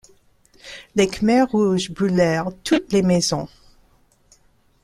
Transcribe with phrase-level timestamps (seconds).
[0.95, 3.47] Les khmers rouges brûlèrent toutes les maisons.